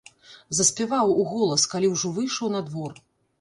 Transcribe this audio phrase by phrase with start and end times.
[0.59, 2.97] Заспяваў уголас, калі ўжо выйшаў на двор.